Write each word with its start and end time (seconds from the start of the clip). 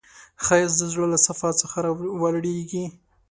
ښایست 0.43 0.77
د 0.79 0.83
زړه 0.91 1.05
له 1.13 1.17
صفا 1.25 1.49
څخه 1.61 1.77
راولاړیږي 1.85 2.85